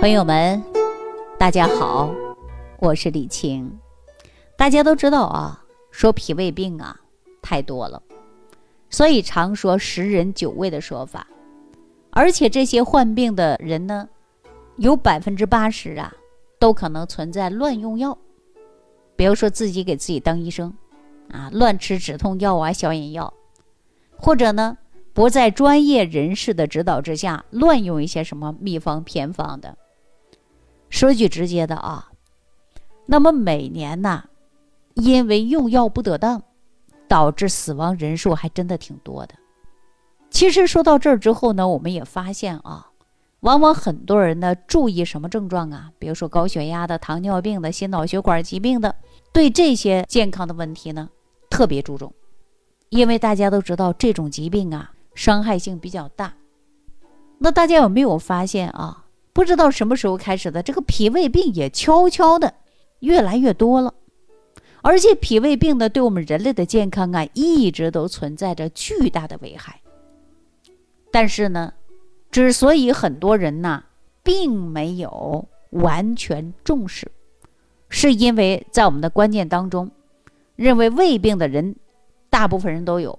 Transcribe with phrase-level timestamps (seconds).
[0.00, 0.64] 朋友们，
[1.38, 2.10] 大家好，
[2.78, 3.70] 我是李晴。
[4.56, 6.98] 大家都知道啊，说脾胃病啊
[7.42, 8.02] 太多了，
[8.88, 11.26] 所以常说十人九胃的说法。
[12.08, 14.08] 而且这些患病的人呢，
[14.78, 16.10] 有百分之八十啊，
[16.58, 18.16] 都可能存在乱用药。
[19.16, 20.74] 比如说自己给自己当医生
[21.30, 23.34] 啊，乱吃止痛药啊、消炎药，
[24.16, 24.78] 或者呢
[25.12, 29.76] 不在专业人士的指导之下乱用一些什么秘方偏方的。
[30.90, 32.10] 说句直接的啊，
[33.06, 34.24] 那么每年呢，
[34.94, 36.42] 因为用药不得当，
[37.08, 39.34] 导致死亡人数还真的挺多的。
[40.28, 42.90] 其实说到这儿之后呢，我们也发现啊，
[43.40, 45.90] 往往很多人呢注意什么症状啊？
[45.98, 48.94] 比如说高血压的、糖尿病的、心脑血管疾病的，
[49.32, 51.08] 对这些健康的问题呢
[51.48, 52.12] 特别注重，
[52.90, 56.34] 因为大家都知道这种疾病啊伤害性比较大。
[57.38, 58.99] 那大家有没有发现啊？
[59.32, 62.54] 不知道什么时候开始的，这个脾胃病也悄悄的
[62.98, 63.94] 越来越多了，
[64.82, 69.80] 而且脾胃病呢，对我们人类的健康啊，一直都存在着巨大的危害。
[71.12, 71.72] 但是呢，
[72.30, 73.84] 之所以很多人呢，
[74.22, 77.10] 并没有完全重视，
[77.88, 79.90] 是因为在我们的观念当中，
[80.56, 81.76] 认为胃病的人，
[82.28, 83.18] 大部分人都有，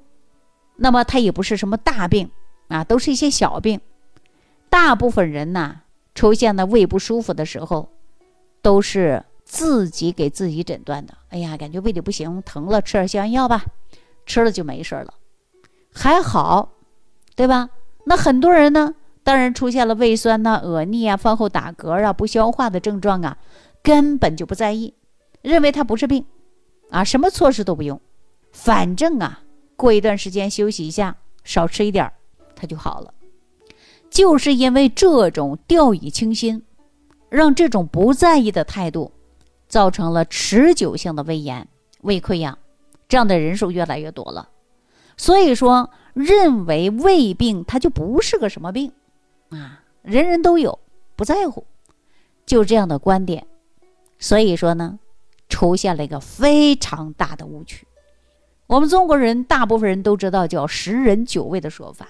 [0.76, 2.30] 那么它也不是什么大病
[2.68, 3.80] 啊，都是一些小病，
[4.70, 5.82] 大部分人呢。
[6.14, 7.90] 出现了胃不舒服的时候，
[8.62, 11.14] 都是自己给自己诊断的。
[11.30, 13.64] 哎呀，感觉胃里不行，疼了，吃点消炎药吧，
[14.26, 15.14] 吃了就没事了，
[15.94, 16.70] 还好，
[17.36, 17.70] 对吧？
[18.06, 23.38] 那很多人呢，当然出现了胃酸呐、恶逆啊、饭后打嗝啊、不消化的症状啊，
[23.84, 24.94] 根本就不在意，
[25.42, 26.26] 认为它不是病，
[26.90, 28.02] 啊，什么措施都不用，
[28.52, 29.42] 反正啊，
[29.76, 32.12] 过一段时间休息一下，少吃一点
[32.56, 33.14] 它就好了。
[34.12, 36.64] 就是因为这种掉以轻心，
[37.30, 39.14] 让这种不在意的态度，
[39.70, 41.66] 造成了持久性的胃炎、
[42.02, 42.58] 胃溃疡，
[43.08, 44.50] 这样的人数越来越多了。
[45.16, 48.92] 所以说，认为胃病它就不是个什么病，
[49.50, 50.78] 啊，人人都有，
[51.16, 51.66] 不在乎，
[52.46, 53.48] 就这样的观点。
[54.20, 55.00] 所以说呢，
[55.48, 57.88] 出现了一个非常大的误区。
[58.68, 62.10] 我们中国人大部分人都知道叫“十人九胃”的说法。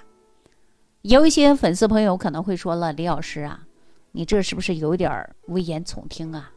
[1.01, 3.65] 有一些粉丝朋友可能会说了：“李老师啊，
[4.11, 6.51] 你这是不是有点危言耸听啊？”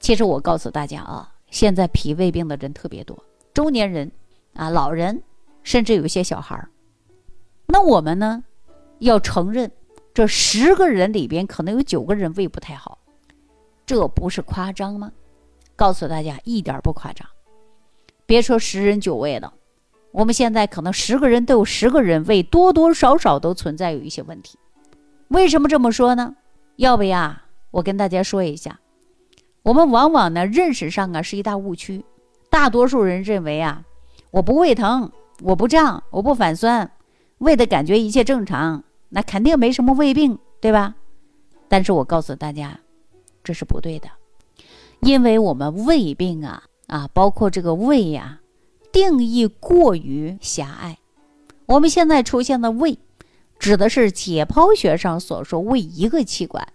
[0.00, 3.16] 其实我告诉大家啊，现在脾胃病的人特别多，
[3.54, 4.10] 中年人
[4.54, 5.22] 啊、老人，
[5.62, 6.68] 甚至有一些小孩儿。
[7.66, 8.42] 那我们呢，
[8.98, 9.70] 要承认，
[10.12, 12.98] 这十个人里边可能有九个人胃不太好，
[13.86, 15.12] 这不是夸张吗？
[15.76, 17.28] 告诉大家，一点不夸张。
[18.26, 19.54] 别说十人九胃了。
[20.10, 24.58] 我们现在可能十个人都有十个人胃多多少少都存在有一些问题，
[25.28, 26.34] 为什么这么说呢？
[26.76, 28.80] 要不呀，我跟大家说一下，
[29.62, 32.04] 我们往往呢认识上啊是一大误区，
[32.50, 33.84] 大多数人认为啊，
[34.30, 35.10] 我不胃疼，
[35.42, 36.90] 我不胀，我不反酸，
[37.38, 40.94] 胃的感觉一切正常，那肯定没什么胃病，对吧？
[41.68, 42.80] 但是我告诉大家，
[43.44, 44.08] 这是不对的，
[45.00, 48.40] 因为我们胃病啊啊，包括这个胃呀。
[48.92, 50.98] 定义过于狭隘。
[51.66, 52.98] 我们现在出现的胃，
[53.58, 56.66] 指的是解剖学上所说胃一个器官，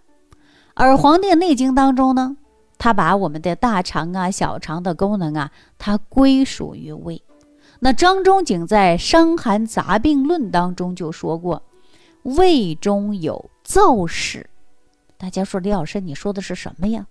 [0.74, 2.36] 而《黄帝内经》当中呢，
[2.78, 7.22] 它把我们的大肠啊、小肠的功能啊，它归属于胃。
[7.80, 11.62] 那张仲景在《伤寒杂病论》当中就说过，
[12.22, 14.48] 胃中有燥屎。
[15.18, 17.06] 大家说李老师，你说的是什么呀？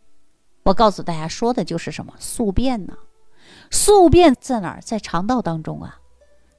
[0.63, 2.93] 我告诉大家，说的就是什么宿便呢？
[3.73, 4.81] 宿便在哪儿？
[4.81, 5.99] 在肠道当中啊，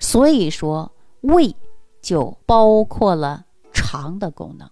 [0.01, 1.55] 所以说胃
[2.03, 4.69] 就包括了肠的功能。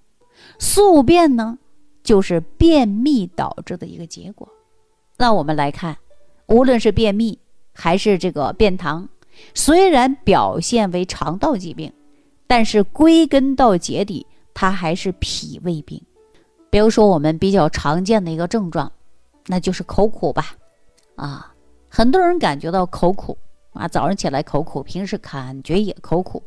[0.59, 1.57] 宿便呢，
[2.03, 4.49] 就是便秘导致的一个结果。
[5.17, 5.97] 那我们来看，
[6.49, 7.39] 无论是便秘
[7.73, 9.07] 还是这个便溏，
[9.55, 11.93] 虽然表现为肠道疾病，
[12.49, 16.05] 但是归根到结底，它还是脾胃病。
[16.71, 18.91] 比如说我们比较常见的一个症状，
[19.47, 20.57] 那就是口苦吧，
[21.15, 21.52] 啊。
[21.95, 23.37] 很多人感觉到口苦
[23.75, 26.43] 啊，早上起来口苦，平时感觉也口苦，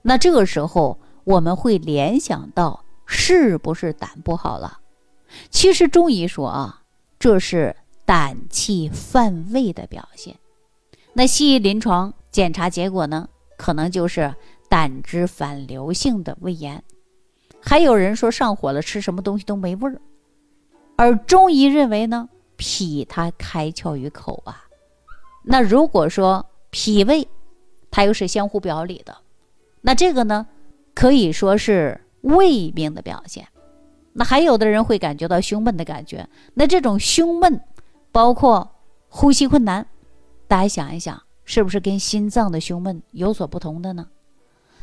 [0.00, 4.78] 那这个时候我们会联想到是不是胆不好了？
[5.50, 6.80] 其实中医说啊，
[7.18, 10.34] 这是胆气犯胃的表现。
[11.12, 13.28] 那西医临床检查结果呢，
[13.58, 14.34] 可能就是
[14.70, 16.82] 胆汁反流性的胃炎。
[17.60, 20.00] 还有人说上火了，吃什么东西都没味儿。
[20.96, 24.64] 而中医认为呢，脾它开窍于口啊。
[25.42, 27.26] 那如果说脾胃，
[27.90, 29.16] 它又是相互表里的，
[29.80, 30.46] 那这个呢，
[30.94, 33.48] 可以说是胃病的表现。
[34.12, 37.60] 那还有的人会感觉到胸闷的感觉，那这种胸闷，
[38.12, 38.68] 包括
[39.08, 39.86] 呼吸困难，
[40.48, 44.08] 大家想一想，是不是跟心脏的胸闷有所不同的呢？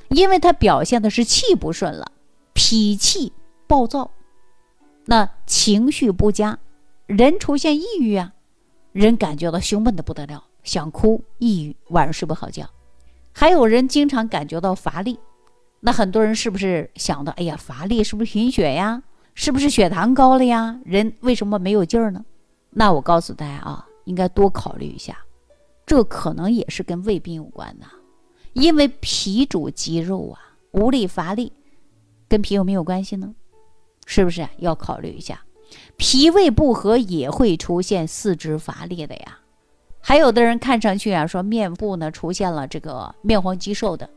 [0.10, 2.12] 因为它表现的是气不顺了，
[2.54, 3.34] 脾气
[3.68, 4.10] 暴躁，
[5.06, 6.58] 那情绪不佳，
[7.06, 8.34] 人出现抑郁啊，
[8.94, 12.70] 人感觉到胸闷的不得了，想哭，抑郁，晚上睡不好觉。
[13.32, 15.18] 还有人经常感觉到乏力，
[15.80, 19.02] 那很多人是不是想到，哎呀，乏力是不是贫血呀？
[19.34, 20.80] 是不是血糖高了呀？
[20.84, 22.26] 人为什么没有劲儿呢？
[22.72, 25.18] 那我告诉大家啊，应该多考虑一下，
[25.86, 27.86] 这可能也是跟胃病有关的，
[28.54, 30.40] 因为脾主肌肉啊，
[30.72, 31.54] 无力乏力，
[32.28, 33.34] 跟脾有没有关系呢？
[34.06, 35.42] 是不是要考虑一下？
[35.96, 39.40] 脾胃不和也会出现四肢乏力的呀。
[40.08, 44.10] 还有的人看上去啊，说面部呢出现了这个面黄肌瘦的，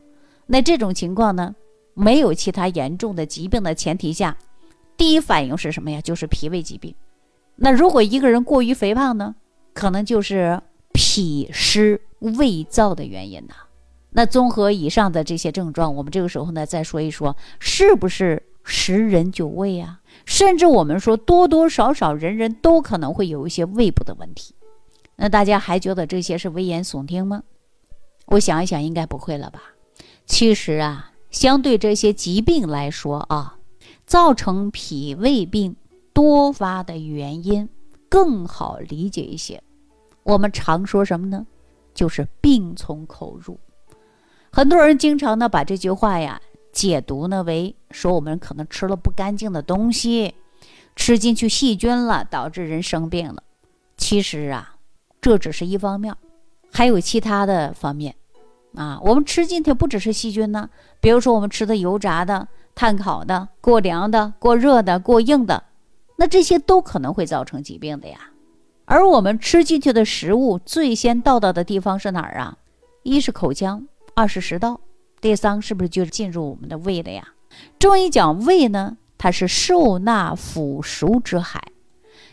[0.45, 1.53] 那这种情况呢，
[1.93, 4.37] 没有其他严重的疾病的前提下，
[4.95, 5.99] 第一反应是什么呀？
[5.99, 6.95] 就是脾胃疾病。
[7.57, 9.35] 那如果一个人过于肥胖呢，
[9.73, 10.61] 可能就是
[10.93, 13.55] 脾湿胃燥的原因呐。
[14.11, 19.99] 那综合以上的这些症状，我们这个时候呢再说一说，是不是十人九胃呀？
[20.25, 24.55] 甚至我们说多多少少人人都可能会有一些胃部的问题。
[25.21, 27.43] 那大家还觉得这些是危言耸听吗？
[28.25, 29.61] 我想一想，应该不会了吧。
[30.25, 33.59] 其实啊，相对这些疾病来说啊，
[34.07, 35.75] 造成脾胃病
[36.11, 37.69] 多发的原因
[38.09, 39.61] 更好理解一些。
[40.23, 41.45] 我们常说什么呢？
[41.93, 43.59] 就是病从口入。
[44.51, 46.41] 很多人经常呢把这句话呀
[46.73, 50.33] 解读呢为说我们可能吃了不干净的东西，
[50.95, 53.43] 吃进去细菌了，导致人生病了。
[53.97, 54.70] 其实啊。
[55.21, 56.15] 这只是一方面，
[56.73, 58.15] 还有其他的方面，
[58.73, 60.67] 啊，我们吃进去不只是细菌呢。
[60.99, 65.63] 比如说我们吃的油炸的、碳烤的、过凉的、过热的、过硬的，
[66.15, 68.31] 那这些都可能会造成疾病的呀。
[68.85, 72.57] 而我们吃进去的食物最先到达的地方是哪儿啊？
[73.03, 74.81] 一是口腔，二是食道，
[75.21, 77.27] 第三是不是就是进入我们的胃了呀？
[77.77, 81.61] 中医讲胃呢，它是受纳腐熟之海，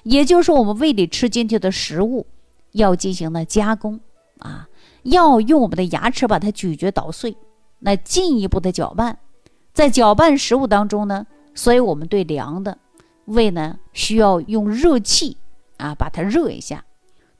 [0.04, 2.26] 也就是我们胃里吃进去的食物。
[2.72, 3.98] 要进行了加工
[4.38, 4.68] 啊，
[5.02, 7.36] 要用我们的牙齿把它咀嚼捣碎，
[7.80, 9.18] 那进一步的搅拌，
[9.72, 12.78] 在搅拌食物当中呢，所以我们对凉的
[13.24, 15.36] 胃呢需要用热气
[15.76, 16.78] 啊把它热一下；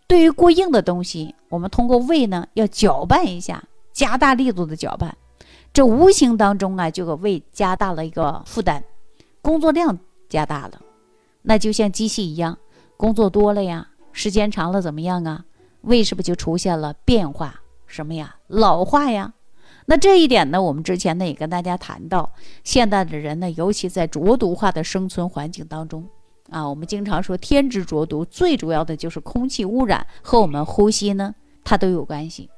[0.07, 5.17] 对于过硬的东西，我们通过胃呢要搅拌一下，加大力度的搅拌，
[5.73, 8.83] 这无形当中啊就给胃加大了一个负担，
[9.41, 9.99] 工作量
[10.29, 10.81] 加大了，
[11.43, 12.59] 那就像机器一样，
[12.97, 13.89] 工作多了呀。
[14.13, 15.45] 时间长了怎么样啊？
[15.83, 17.61] 胃是不是就出现了变化？
[17.87, 18.37] 什么呀？
[18.49, 19.35] 老化呀？
[19.87, 20.61] 那这一点呢？
[20.61, 22.31] 我们之前呢也跟大家谈到，
[22.63, 26.07] 现代的人呢，尤其在浊毒化的生存环境当中
[26.51, 31.35] 啊，我们经常说天之浊毒，最主要的就是空气污染和我们呼吸呢，
[31.65, 32.51] 它都有关系。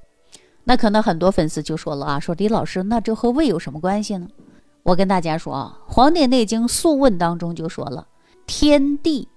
[0.64, 4.26] 那可能很多粉丝就说了啊，说李老师，那这和胃有什么关系呢？
[4.82, 8.08] 我跟大家说啊，《黄帝内经·素问》当中就说了，
[8.46, 9.28] 天地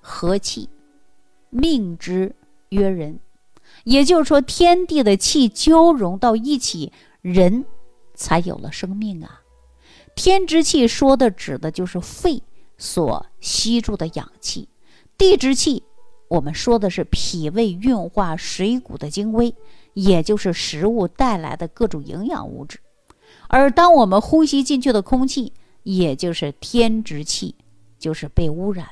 [0.00, 0.68] 和气。
[1.50, 2.34] 命之
[2.70, 3.20] 曰人，
[3.84, 7.64] 也就是说，天地的气交融到一起，人
[8.14, 9.42] 才有了生命啊。
[10.14, 12.42] 天之气说的指的就是肺
[12.76, 14.68] 所吸住的氧气，
[15.16, 15.84] 地之气
[16.28, 19.54] 我们说的是脾胃运化水谷的精微，
[19.94, 22.80] 也就是食物带来的各种营养物质。
[23.48, 25.52] 而当我们呼吸进去的空气，
[25.84, 27.54] 也就是天之气，
[27.98, 28.88] 就是被污染。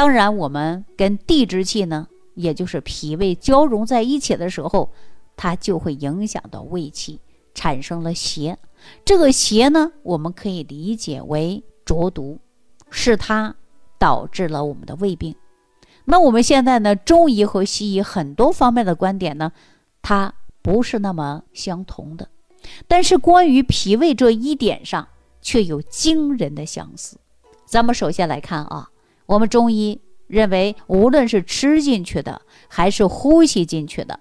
[0.00, 4.90] 当然，我们跟地之气呢，也就是脾胃交融在一起的时候，
[5.36, 7.20] 它就会影响到胃气，
[7.52, 8.56] 产生了邪。
[9.04, 12.38] 这个邪呢，我们可以理解为浊毒，
[12.88, 13.54] 是它
[13.98, 15.34] 导致了我们的胃病。
[16.06, 19.52] 那我们现在呢，中医和西医很多方面的观点呢，
[20.00, 22.26] 它不是那么相同的，
[22.88, 25.06] 但是关于脾胃这一点上
[25.42, 27.18] 却有惊人的相似。
[27.66, 28.89] 咱们首先来看啊。
[29.30, 34.18] 我们中医认为，无论是吃进去的还是呼吸进去的，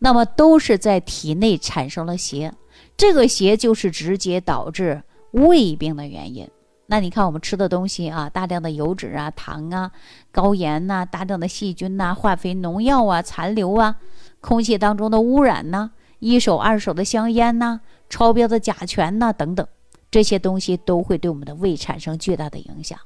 [0.00, 2.52] 那么都是在体内产生了邪，
[2.96, 5.00] 这个邪就是直接导致
[5.30, 6.50] 胃病的原因。
[6.86, 9.92] 那你看我们吃的东西啊，大量的油脂啊、糖啊、
[10.32, 13.94] 高盐呐、大量的细菌呐、化肥、农药啊、残留啊、
[14.40, 19.64] 空气当中的污染呐、一手二手的香烟呐、超标的甲醛呐等等，
[20.10, 22.98] 这些东西都会对我们的胃产生巨大的影响。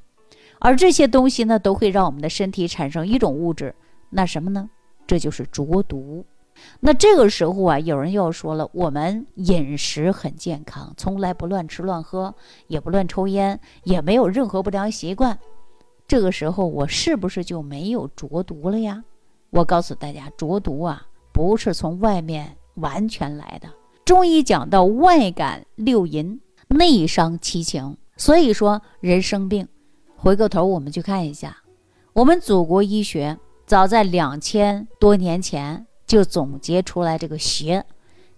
[0.63, 3.75] 而这些东西呢，都会让我们的身体产生一种物质，
[4.09, 4.69] 那什么呢？
[5.05, 6.25] 这就是浊毒。
[6.79, 12.33] 那这个时候啊，有人又说了，我们饮食很健康，从来不乱吃乱喝，
[12.67, 15.37] 也不乱抽烟，也没有任何不良习惯。
[16.07, 19.03] 这个时候我是不是就没有浊毒了呀？
[19.49, 23.67] 我告诉大家，浊毒啊，不是从外面完全来的。
[24.05, 26.39] 中医讲到外感六淫，
[26.69, 29.67] 内伤七情，所以说人生病，
[30.23, 31.57] 回过头我们去看一下，
[32.13, 37.83] 我们祖国医学早在两千多年前就总结出来这个邪，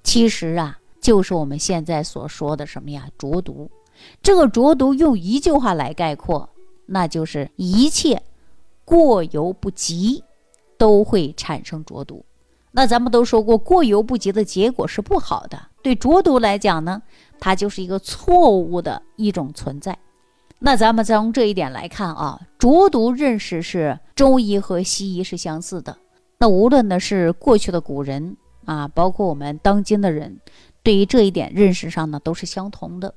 [0.03, 3.07] 其实啊，就是我们现在所说的什么呀？
[3.19, 3.69] 浊毒。
[4.23, 6.49] 这个浊毒用一句话来概括。
[6.87, 8.19] 那就是一切
[8.83, 10.23] 过犹不及，
[10.79, 12.25] 都会产生浊毒。
[12.71, 15.59] 那咱们都说过，过犹不及的结果是不好的。
[15.83, 16.99] 对浊毒来讲呢，
[17.39, 19.95] 它就是一个错误的一种存在。
[20.65, 25.95] 那咱们从这一点来看啊，浊毒认识是中医和西医是相似的。
[26.39, 30.39] 那无论呢是过去的古人啊，包括我们当今的人，
[30.81, 33.13] 对于这一点认识上呢都是相同的。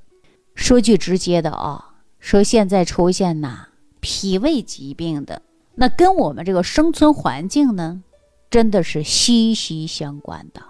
[0.55, 1.87] 说句直接的啊。
[2.21, 3.69] 说现在出现呐
[4.01, 5.41] 脾胃疾病的，
[5.77, 8.03] 那跟我们这个生存环境呢，
[8.51, 10.61] 真的是息息相关的。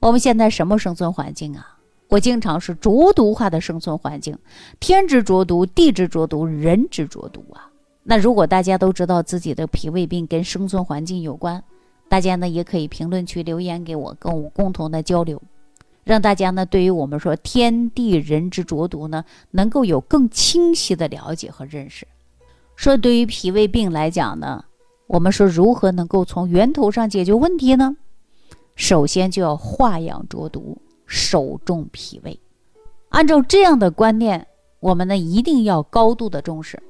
[0.00, 1.75] 我们现在什么生存环境啊？
[2.08, 4.38] 我经常是浊毒化的生存环境，
[4.78, 7.70] 天之浊毒，地之浊毒，人之浊毒啊。
[8.04, 11.62] 那如果大家都知道自己的脾胃病跟生存环境有关，
[12.08, 15.42] 大家呢也可以评论区留言给我，跟我共同的交流。
[16.04, 22.06] 让大家呢，对于我们说天地人之浊毒呢，能够有更清晰的了解和认识。
[22.76, 24.64] 说对于脾胃病来讲呢，
[25.08, 27.96] 我们说如何能够从源头上解决问题呢？
[28.76, 32.38] 首先就要化养浊毒，首重脾胃。
[33.08, 34.46] 按照这样的观念，
[34.80, 36.82] 我们呢一定要高度的重视，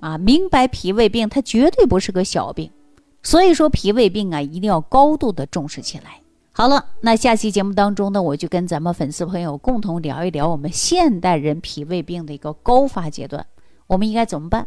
[0.00, 2.70] 啊，明白脾胃病它绝对不是个小病，
[3.22, 6.20] 所以说脾胃病啊一定要高度的重视起来。
[6.52, 13.46] 好了，那下期节目当中呢，我就跟咱们粉丝朋友共同聊一聊我们现代人脾胃病的一个高发阶段，
[13.86, 14.66] 我们应该怎么办？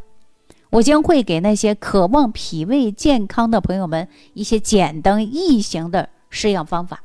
[0.69, 7.03] 我将会给那些渴望脾胃健康的朋友们一些简单易行的试养方法，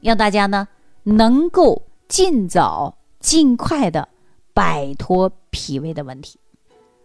[0.00, 0.66] 让大家呢
[1.02, 4.08] 能够尽早、尽快的
[4.54, 6.38] 摆脱脾胃的问题。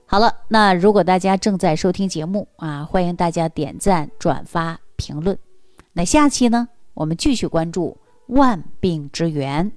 [0.05, 5.37] 好了，那如果大家正在收听节目啊，欢迎大家点赞、转发、评论。
[5.93, 6.69] 那下期呢？
[6.93, 9.71] 我们继续关注万病之源，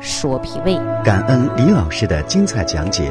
[0.00, 0.74] 说脾胃。
[1.04, 3.10] 感恩李老师的精彩讲解。